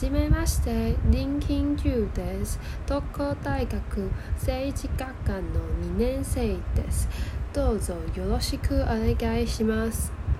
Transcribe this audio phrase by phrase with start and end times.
[0.00, 2.58] じめまして林金ーです。
[2.86, 7.06] 東攻大学政治学科の2年生です。
[7.52, 10.19] どうぞよろしくお願いします。